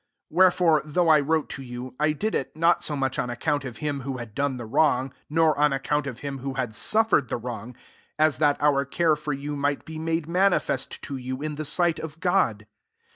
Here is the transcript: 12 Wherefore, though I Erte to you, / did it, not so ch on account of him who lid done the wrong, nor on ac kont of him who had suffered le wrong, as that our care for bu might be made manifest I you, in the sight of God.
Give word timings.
12 0.31 0.35
Wherefore, 0.39 0.81
though 0.83 1.09
I 1.09 1.21
Erte 1.21 1.47
to 1.49 1.61
you, 1.61 1.95
/ 1.99 1.99
did 2.15 2.33
it, 2.33 2.57
not 2.57 2.83
so 2.83 2.97
ch 3.07 3.19
on 3.19 3.29
account 3.29 3.63
of 3.63 3.77
him 3.77 4.01
who 4.01 4.15
lid 4.15 4.33
done 4.33 4.57
the 4.57 4.65
wrong, 4.65 5.13
nor 5.29 5.55
on 5.59 5.71
ac 5.73 5.83
kont 5.83 6.07
of 6.07 6.21
him 6.21 6.39
who 6.39 6.55
had 6.55 6.73
suffered 6.73 7.29
le 7.31 7.37
wrong, 7.37 7.75
as 8.17 8.39
that 8.39 8.57
our 8.59 8.83
care 8.83 9.15
for 9.15 9.35
bu 9.35 9.55
might 9.55 9.85
be 9.85 9.99
made 9.99 10.27
manifest 10.27 10.97
I 11.07 11.13
you, 11.17 11.43
in 11.43 11.53
the 11.53 11.65
sight 11.65 11.99
of 11.99 12.19
God. 12.19 12.65